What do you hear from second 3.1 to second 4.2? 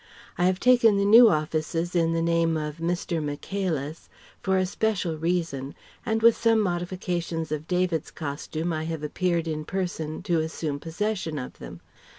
Michaelis